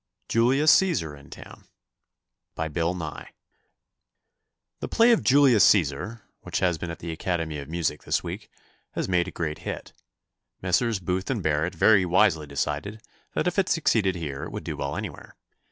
[0.27, 1.65] Julius Cæsar in Town
[2.55, 3.27] The
[4.89, 8.49] play of "Julius Cæsar," which has been at the Academy of Music this week,
[8.93, 9.93] has made a great hit.
[10.59, 10.99] Messrs.
[10.99, 13.03] Booth and Barrett very wisely decided
[13.35, 15.35] that if it succeeded here it would do well anywhere.